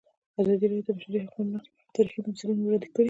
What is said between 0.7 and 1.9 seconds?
د د بشري حقونو نقض په